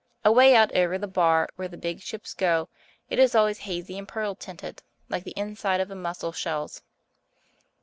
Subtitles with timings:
[0.25, 2.69] Away out over the bar, where the big ships go,
[3.07, 6.81] it is always hazy and pearl tinted, like the inside of the mussel shells.